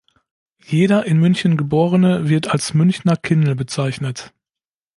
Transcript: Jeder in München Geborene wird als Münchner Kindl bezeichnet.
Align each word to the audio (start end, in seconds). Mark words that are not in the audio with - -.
Jeder 0.63 1.05
in 1.05 1.19
München 1.19 1.57
Geborene 1.57 2.27
wird 2.27 2.47
als 2.47 2.73
Münchner 2.73 3.15
Kindl 3.17 3.53
bezeichnet. 3.53 4.33